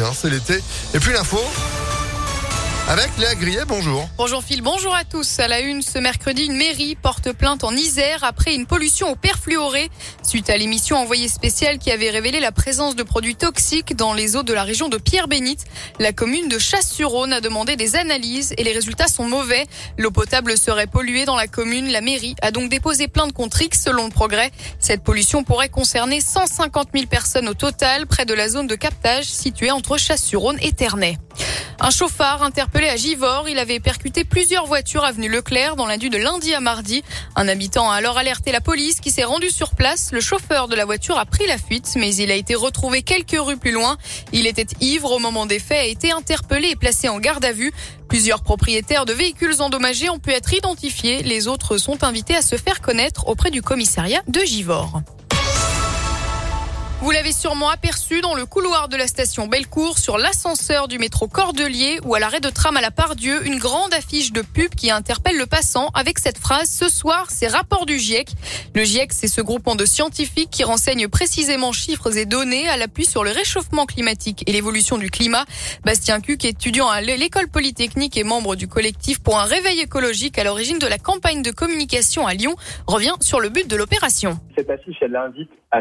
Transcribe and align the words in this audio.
hein, 0.00 0.10
c'est 0.14 0.30
l'été. 0.30 0.60
Et 0.94 0.98
puis 0.98 1.12
l'info. 1.12 1.38
Avec 2.86 3.16
Léa 3.16 3.34
Grillet, 3.34 3.64
bonjour. 3.66 4.06
Bonjour 4.18 4.44
Phil, 4.44 4.60
bonjour 4.60 4.94
à 4.94 5.04
tous. 5.04 5.38
À 5.38 5.48
la 5.48 5.60
une, 5.60 5.80
ce 5.80 5.98
mercredi, 5.98 6.44
une 6.44 6.56
mairie 6.56 6.96
porte 6.96 7.32
plainte 7.32 7.64
en 7.64 7.74
Isère 7.74 8.24
après 8.24 8.54
une 8.54 8.66
pollution 8.66 9.10
au 9.10 9.14
perfluoré 9.14 9.88
suite 10.22 10.50
à 10.50 10.58
l'émission 10.58 10.98
envoyée 10.98 11.28
spéciale 11.28 11.78
qui 11.78 11.90
avait 11.90 12.10
révélé 12.10 12.40
la 12.40 12.52
présence 12.52 12.94
de 12.94 13.02
produits 13.02 13.36
toxiques 13.36 13.96
dans 13.96 14.12
les 14.12 14.36
eaux 14.36 14.42
de 14.42 14.52
la 14.52 14.64
région 14.64 14.90
de 14.90 14.98
Pierre-Bénite. 14.98 15.64
La 15.98 16.12
commune 16.12 16.48
de 16.48 16.58
Chasse-sur-Rhône 16.58 17.32
a 17.32 17.40
demandé 17.40 17.76
des 17.76 17.96
analyses 17.96 18.52
et 18.58 18.64
les 18.64 18.72
résultats 18.72 19.08
sont 19.08 19.26
mauvais. 19.26 19.64
L'eau 19.96 20.10
potable 20.10 20.58
serait 20.58 20.86
polluée 20.86 21.24
dans 21.24 21.36
la 21.36 21.46
commune. 21.46 21.90
La 21.90 22.02
mairie 22.02 22.34
a 22.42 22.50
donc 22.50 22.68
déposé 22.68 23.08
plainte 23.08 23.32
contre 23.32 23.62
X 23.62 23.80
selon 23.82 24.04
le 24.04 24.10
progrès. 24.10 24.50
Cette 24.78 25.02
pollution 25.02 25.42
pourrait 25.42 25.70
concerner 25.70 26.20
150 26.20 26.88
000 26.92 27.06
personnes 27.06 27.48
au 27.48 27.54
total 27.54 28.06
près 28.06 28.26
de 28.26 28.34
la 28.34 28.50
zone 28.50 28.66
de 28.66 28.74
captage 28.74 29.24
située 29.24 29.70
entre 29.70 29.96
Chasse-sur-Rhône 29.96 30.58
et 30.60 30.72
Ternay. 30.72 31.16
Un 31.80 31.90
chauffard 31.90 32.42
interpellé 32.42 32.88
à 32.88 32.96
Givors, 32.96 33.48
il 33.48 33.58
avait 33.58 33.80
percuté 33.80 34.24
plusieurs 34.24 34.66
voitures 34.66 35.04
avenue 35.04 35.28
Leclerc 35.28 35.76
dans 35.76 35.86
la 35.86 35.96
de 35.96 36.16
lundi 36.16 36.54
à 36.54 36.60
mardi. 36.60 37.02
Un 37.36 37.48
habitant 37.48 37.90
a 37.90 37.94
alors 37.94 38.18
alerté 38.18 38.52
la 38.52 38.60
police 38.60 39.00
qui 39.00 39.10
s'est 39.10 39.24
rendu 39.24 39.50
sur 39.50 39.74
place. 39.74 40.10
Le 40.12 40.20
chauffeur 40.20 40.68
de 40.68 40.74
la 40.74 40.84
voiture 40.84 41.18
a 41.18 41.24
pris 41.24 41.46
la 41.46 41.56
fuite, 41.56 41.94
mais 41.96 42.14
il 42.14 42.30
a 42.30 42.34
été 42.34 42.54
retrouvé 42.54 43.02
quelques 43.02 43.38
rues 43.38 43.56
plus 43.56 43.70
loin. 43.70 43.96
Il 44.32 44.46
était 44.46 44.66
ivre 44.80 45.12
au 45.12 45.18
moment 45.18 45.46
des 45.46 45.58
faits, 45.58 45.78
a 45.78 45.84
été 45.84 46.10
interpellé 46.10 46.70
et 46.70 46.76
placé 46.76 47.08
en 47.08 47.18
garde 47.18 47.44
à 47.44 47.52
vue. 47.52 47.72
Plusieurs 48.08 48.42
propriétaires 48.42 49.06
de 49.06 49.12
véhicules 49.12 49.60
endommagés 49.60 50.10
ont 50.10 50.18
pu 50.18 50.32
être 50.32 50.52
identifiés. 50.52 51.22
Les 51.22 51.48
autres 51.48 51.78
sont 51.78 52.04
invités 52.04 52.36
à 52.36 52.42
se 52.42 52.56
faire 52.56 52.80
connaître 52.80 53.28
auprès 53.28 53.50
du 53.50 53.62
commissariat 53.62 54.22
de 54.28 54.40
Givors. 54.40 55.00
Vous 57.00 57.10
l'avez 57.10 57.32
sûrement 57.32 57.68
aperçu 57.68 58.20
dans 58.20 58.34
le 58.34 58.46
couloir 58.46 58.88
de 58.88 58.96
la 58.96 59.06
station 59.06 59.46
Bellecour, 59.46 59.98
sur 59.98 60.16
l'ascenseur 60.16 60.88
du 60.88 60.98
métro 60.98 61.28
Cordelier 61.28 61.98
ou 62.04 62.14
à 62.14 62.20
l'arrêt 62.20 62.40
de 62.40 62.48
tram 62.48 62.76
à 62.76 62.80
la 62.80 62.90
Pardieu, 62.90 63.44
une 63.46 63.58
grande 63.58 63.92
affiche 63.92 64.32
de 64.32 64.42
pub 64.42 64.74
qui 64.74 64.90
interpelle 64.90 65.36
le 65.36 65.46
passant 65.46 65.88
avec 65.94 66.18
cette 66.18 66.38
phrase 66.38 66.70
Ce 66.70 66.88
soir, 66.88 67.26
c'est 67.30 67.48
rapport 67.48 67.84
du 67.84 67.98
GIEC. 67.98 68.30
Le 68.74 68.84
GIEC, 68.84 69.12
c'est 69.12 69.28
ce 69.28 69.40
groupement 69.40 69.74
de 69.74 69.84
scientifiques 69.84 70.50
qui 70.50 70.64
renseigne 70.64 71.08
précisément 71.08 71.72
chiffres 71.72 72.16
et 72.16 72.26
données 72.26 72.68
à 72.68 72.76
l'appui 72.76 73.04
sur 73.04 73.24
le 73.24 73.30
réchauffement 73.30 73.86
climatique 73.86 74.44
et 74.46 74.52
l'évolution 74.52 74.96
du 74.96 75.10
climat. 75.10 75.44
Bastien 75.84 76.20
Cuc, 76.20 76.44
étudiant 76.44 76.88
à 76.88 77.00
l'école 77.00 77.48
polytechnique 77.48 78.16
et 78.16 78.24
membre 78.24 78.54
du 78.54 78.68
collectif 78.68 79.20
pour 79.22 79.38
un 79.38 79.44
réveil 79.44 79.80
écologique 79.80 80.38
à 80.38 80.44
l'origine 80.44 80.78
de 80.78 80.86
la 80.86 80.98
campagne 80.98 81.42
de 81.42 81.50
communication 81.50 82.26
à 82.26 82.34
Lyon, 82.34 82.54
revient 82.86 83.14
sur 83.20 83.40
le 83.40 83.48
but 83.50 83.68
de 83.68 83.76
l'opération. 83.76 84.38
Cette 84.56 84.70
affiche, 84.70 85.02
à 85.72 85.78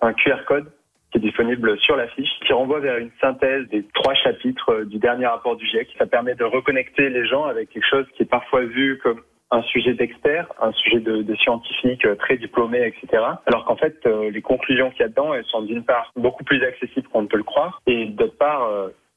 un 0.00 0.12
code 0.42 0.70
qui 1.12 1.18
est 1.18 1.20
disponible 1.20 1.78
sur 1.80 1.96
l'affiche, 1.96 2.30
qui 2.44 2.52
renvoie 2.52 2.80
vers 2.80 2.96
une 2.96 3.10
synthèse 3.20 3.68
des 3.68 3.84
trois 3.94 4.14
chapitres 4.14 4.70
euh, 4.72 4.84
du 4.84 4.98
dernier 4.98 5.26
rapport 5.26 5.56
du 5.56 5.66
GIEC. 5.66 5.88
Ça 5.98 6.06
permet 6.06 6.34
de 6.34 6.44
reconnecter 6.44 7.10
les 7.10 7.26
gens 7.26 7.44
avec 7.44 7.68
quelque 7.68 7.86
chose 7.88 8.06
qui 8.16 8.22
est 8.22 8.30
parfois 8.30 8.62
vu 8.62 8.98
comme 9.02 9.20
un 9.50 9.62
sujet 9.64 9.92
d'expert, 9.92 10.50
un 10.62 10.72
sujet 10.72 11.00
de, 11.00 11.20
de 11.20 11.34
scientifique 11.36 12.06
euh, 12.06 12.14
très 12.14 12.38
diplômé, 12.38 12.86
etc. 12.86 13.22
Alors 13.46 13.66
qu'en 13.66 13.76
fait, 13.76 13.98
euh, 14.06 14.30
les 14.30 14.40
conclusions 14.40 14.90
qu'il 14.90 15.00
y 15.00 15.04
a 15.04 15.08
dedans, 15.08 15.34
elles 15.34 15.44
sont 15.44 15.60
d'une 15.62 15.84
part 15.84 16.10
beaucoup 16.16 16.44
plus 16.44 16.64
accessibles 16.64 17.08
qu'on 17.08 17.22
ne 17.22 17.28
peut 17.28 17.36
le 17.36 17.42
croire, 17.42 17.82
et 17.86 18.06
d'autre 18.06 18.38
part 18.38 18.66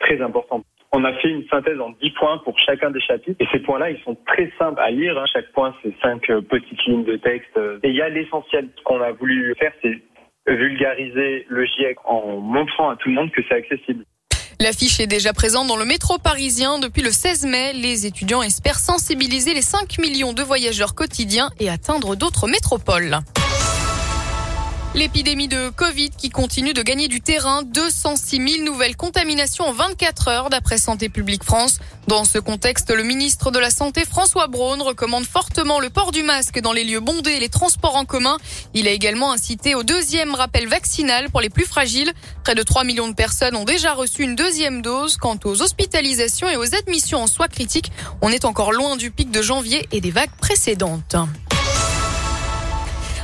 très 0.00 0.20
importantes. 0.22 0.64
On 0.94 1.04
a 1.04 1.12
fait 1.14 1.28
une 1.28 1.46
synthèse 1.48 1.80
en 1.80 1.90
10 2.02 2.10
points 2.12 2.38
pour 2.38 2.58
chacun 2.58 2.90
des 2.90 3.00
chapitres. 3.00 3.36
Et 3.40 3.46
ces 3.52 3.60
points-là, 3.60 3.90
ils 3.90 4.00
sont 4.02 4.16
très 4.26 4.50
simples 4.58 4.80
à 4.80 4.90
lire. 4.90 5.16
Hein. 5.18 5.24
Chaque 5.32 5.50
point, 5.52 5.74
c'est 5.82 5.94
cinq 6.02 6.26
petites 6.26 6.84
lignes 6.86 7.04
de 7.04 7.16
texte. 7.16 7.58
Et 7.82 7.88
il 7.88 7.94
y 7.94 8.02
a 8.02 8.10
l'essentiel. 8.10 8.68
Ce 8.76 8.82
qu'on 8.82 9.00
a 9.00 9.12
voulu 9.12 9.54
faire, 9.58 9.72
c'est 9.80 10.02
vulgariser 10.46 11.46
le 11.48 11.64
GIEC 11.64 11.96
en 12.04 12.38
montrant 12.38 12.90
à 12.90 12.96
tout 12.96 13.08
le 13.08 13.14
monde 13.14 13.30
que 13.30 13.42
c'est 13.48 13.54
accessible. 13.54 14.04
L'affiche 14.60 15.00
est 15.00 15.06
déjà 15.06 15.32
présente 15.32 15.66
dans 15.66 15.76
le 15.76 15.84
métro 15.84 16.18
parisien 16.18 16.78
depuis 16.78 17.02
le 17.02 17.10
16 17.10 17.46
mai. 17.46 17.72
Les 17.72 18.06
étudiants 18.06 18.42
espèrent 18.42 18.78
sensibiliser 18.78 19.54
les 19.54 19.62
5 19.62 19.98
millions 19.98 20.32
de 20.32 20.42
voyageurs 20.42 20.94
quotidiens 20.94 21.50
et 21.58 21.68
atteindre 21.68 22.14
d'autres 22.14 22.46
métropoles. 22.46 23.18
L'épidémie 24.94 25.48
de 25.48 25.70
Covid 25.70 26.10
qui 26.10 26.28
continue 26.28 26.74
de 26.74 26.82
gagner 26.82 27.08
du 27.08 27.22
terrain, 27.22 27.62
206 27.62 28.56
000 28.56 28.64
nouvelles 28.64 28.94
contaminations 28.94 29.64
en 29.64 29.72
24 29.72 30.28
heures 30.28 30.50
d'après 30.50 30.76
Santé 30.76 31.08
publique 31.08 31.44
France. 31.44 31.78
Dans 32.08 32.26
ce 32.26 32.38
contexte, 32.38 32.90
le 32.90 33.02
ministre 33.02 33.50
de 33.50 33.58
la 33.58 33.70
Santé 33.70 34.04
François 34.04 34.48
Braun 34.48 34.82
recommande 34.82 35.24
fortement 35.24 35.80
le 35.80 35.88
port 35.88 36.12
du 36.12 36.22
masque 36.22 36.60
dans 36.60 36.74
les 36.74 36.84
lieux 36.84 37.00
bondés 37.00 37.30
et 37.30 37.40
les 37.40 37.48
transports 37.48 37.96
en 37.96 38.04
commun. 38.04 38.36
Il 38.74 38.86
a 38.86 38.90
également 38.90 39.32
incité 39.32 39.74
au 39.74 39.82
deuxième 39.82 40.34
rappel 40.34 40.68
vaccinal 40.68 41.30
pour 41.30 41.40
les 41.40 41.48
plus 41.48 41.64
fragiles. 41.64 42.12
Près 42.44 42.54
de 42.54 42.62
3 42.62 42.84
millions 42.84 43.08
de 43.08 43.14
personnes 43.14 43.56
ont 43.56 43.64
déjà 43.64 43.94
reçu 43.94 44.24
une 44.24 44.36
deuxième 44.36 44.82
dose. 44.82 45.16
Quant 45.16 45.38
aux 45.44 45.62
hospitalisations 45.62 46.50
et 46.50 46.56
aux 46.58 46.74
admissions 46.74 47.22
en 47.22 47.26
soins 47.26 47.48
critiques, 47.48 47.92
on 48.20 48.28
est 48.28 48.44
encore 48.44 48.72
loin 48.72 48.96
du 48.96 49.10
pic 49.10 49.30
de 49.30 49.40
janvier 49.40 49.88
et 49.90 50.02
des 50.02 50.10
vagues 50.10 50.36
précédentes. 50.38 51.16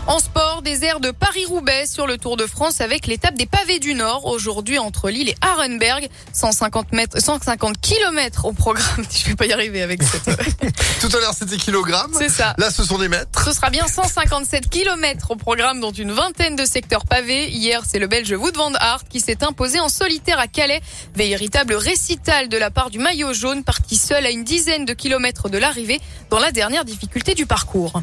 En 0.09 0.21
sport, 0.21 0.48
des 0.63 0.85
airs 0.85 1.01
de 1.01 1.11
Paris-Roubaix 1.11 1.87
sur 1.87 2.07
le 2.07 2.19
Tour 2.19 2.37
de 2.37 2.47
France 2.47 2.81
avec 2.81 3.07
l'étape 3.07 3.35
des 3.35 3.47
pavés 3.47 3.79
du 3.79 3.95
Nord 3.95 4.27
aujourd'hui 4.27 4.79
entre 4.79 5.11
Lille 5.11 5.29
et 5.29 5.37
Arenberg. 5.41 6.09
150 6.33 6.93
mètres, 6.93 7.21
150 7.21 7.81
kilomètres 7.81 8.45
au 8.45 8.53
programme. 8.53 9.05
Je 9.11 9.29
vais 9.29 9.37
pas 9.37 9.47
y 9.47 9.53
arriver 9.53 9.83
avec 9.83 10.03
cette. 10.03 10.25
Tout 11.01 11.17
à 11.17 11.21
l'heure 11.21 11.35
c'était 11.39 11.57
kilogrammes. 11.57 12.13
C'est 12.19 12.29
ça. 12.29 12.55
Là 12.59 12.71
ce 12.71 12.83
sont 12.83 12.99
des 12.99 13.09
mètres. 13.09 13.45
Ce 13.45 13.53
sera 13.53 13.71
bien 13.71 13.87
157 13.87 14.69
kilomètres 14.69 15.31
au 15.31 15.37
programme 15.37 15.81
dont 15.81 15.93
une 15.93 16.13
vingtaine 16.13 16.57
de 16.57 16.65
secteurs 16.65 17.05
pavés. 17.05 17.49
Hier 17.49 17.83
c'est 17.87 17.99
le 17.99 18.07
Belge 18.07 18.33
Wout 18.33 18.53
van 18.55 18.73
Aert 18.75 19.05
qui 19.09 19.21
s'est 19.21 19.45
imposé 19.45 19.81
en 19.81 19.89
solitaire 19.89 20.39
à 20.39 20.49
Calais. 20.49 20.81
Véritable 21.15 21.75
récital 21.75 22.49
de 22.49 22.57
la 22.57 22.71
part 22.71 22.91
du 22.91 22.99
maillot 22.99 23.33
jaune 23.33 23.65
parti 23.65 23.97
seul 23.97 24.27
à 24.27 24.31
une 24.31 24.45
dizaine 24.45 24.85
de 24.85 24.93
kilomètres 24.93 25.49
de 25.49 25.59
l'arrivée 25.59 26.01
dans 26.31 26.39
la 26.39 26.53
dernière 26.53 26.85
difficulté 26.85 27.35
du 27.35 27.47
parcours. 27.47 28.03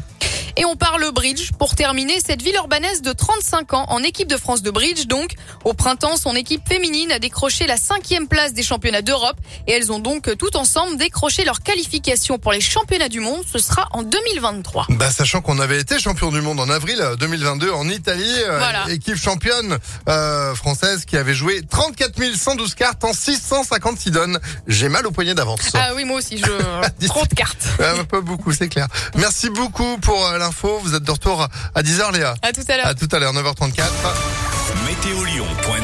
Et 0.58 0.64
on 0.64 0.74
parle 0.74 1.10
bridge 1.12 1.50
pour 1.58 1.74
terminer 1.74 2.18
cette 2.24 2.40
ville 2.40 2.54
urbanaise 2.54 3.02
de 3.02 3.12
35 3.12 3.74
ans 3.74 3.84
en 3.88 4.02
équipe 4.02 4.28
de 4.28 4.38
France 4.38 4.62
de 4.62 4.70
bridge. 4.70 5.06
Donc, 5.06 5.34
au 5.64 5.74
printemps, 5.74 6.16
son 6.16 6.34
équipe 6.34 6.66
féminine 6.66 7.12
a 7.12 7.18
décroché 7.18 7.66
la 7.66 7.76
cinquième 7.76 8.26
place 8.26 8.54
des 8.54 8.62
championnats 8.62 9.02
d'Europe 9.02 9.36
et 9.66 9.72
elles 9.72 9.92
ont 9.92 9.98
donc 9.98 10.34
tout 10.38 10.56
ensemble 10.56 10.96
décroché 10.96 11.44
leur 11.44 11.60
qualification 11.60 12.38
pour 12.38 12.52
les 12.52 12.62
championnats 12.62 13.10
du 13.10 13.20
monde. 13.20 13.42
Ce 13.50 13.58
sera 13.58 13.88
en 13.92 14.02
2023. 14.02 14.86
Bah, 14.90 15.10
sachant 15.10 15.42
qu'on 15.42 15.58
avait 15.58 15.78
été 15.78 15.98
champion 15.98 16.30
du 16.30 16.40
monde 16.40 16.58
en 16.58 16.70
avril 16.70 17.02
2022 17.20 17.70
en 17.70 17.88
Italie, 17.90 18.34
euh, 18.48 18.86
équipe 18.88 19.16
championne 19.16 19.78
euh, 20.08 20.54
française 20.54 21.04
qui 21.04 21.18
avait 21.18 21.34
joué 21.34 21.62
34 21.68 22.16
112 22.34 22.74
cartes 22.74 23.04
en 23.04 23.12
656 23.12 24.10
donnes. 24.10 24.38
J'ai 24.66 24.88
mal 24.88 25.06
au 25.06 25.10
poignet 25.10 25.34
d'avance. 25.34 25.60
Ah 25.74 25.90
oui, 25.94 26.04
moi 26.04 26.18
aussi, 26.18 26.38
je 26.38 27.06
trop 27.06 27.26
de 27.26 27.34
cartes. 27.34 27.66
pas 28.08 28.20
beaucoup, 28.22 28.52
c'est 28.52 28.68
clair. 28.68 28.88
Merci 29.16 29.50
beaucoup 29.50 29.98
pour 29.98 30.24
euh, 30.26 30.45
l'info. 30.46 30.78
Vous 30.82 30.94
êtes 30.94 31.02
de 31.02 31.10
retour 31.10 31.46
à 31.74 31.82
10h, 31.82 32.12
Léa. 32.12 32.34
À 32.42 32.52
tout 32.52 32.62
à 32.68 32.76
l'heure. 32.76 32.86
À 32.86 32.94
tout 32.94 33.08
à 33.10 33.18
l'heure, 33.18 33.32
9h34. 33.32 33.82
Météolion.net 34.86 35.82